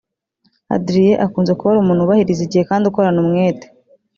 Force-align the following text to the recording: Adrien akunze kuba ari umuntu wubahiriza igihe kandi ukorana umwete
Adrien 0.75 1.13
akunze 1.25 1.51
kuba 1.55 1.69
ari 1.71 1.79
umuntu 1.81 2.03
wubahiriza 2.05 2.41
igihe 2.43 2.63
kandi 2.69 2.83
ukorana 2.85 3.19
umwete 3.23 3.67